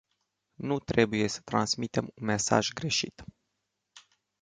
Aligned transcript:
Nu 0.57 0.79
trebuie 0.79 1.27
să 1.27 1.41
transmitem 1.43 2.11
un 2.15 2.25
mesaj 2.25 2.69
greșit. 2.73 3.23